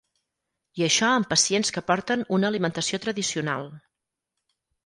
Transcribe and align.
I 0.81 0.83
això 0.85 1.09
amb 1.17 1.29
pacients 1.33 1.71
que 1.77 1.85
porten 1.91 2.25
una 2.39 2.51
alimentació 2.51 3.03
tradicional. 3.07 3.73